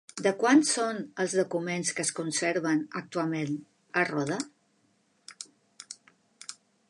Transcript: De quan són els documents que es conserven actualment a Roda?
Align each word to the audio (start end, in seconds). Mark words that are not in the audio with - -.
De 0.25 0.29
quan 0.43 0.61
són 0.69 1.01
els 1.23 1.35
documents 1.39 1.91
que 1.99 2.05
es 2.07 2.11
conserven 2.21 2.81
actualment 3.01 3.53
a 4.01 4.07
Roda? 4.11 4.41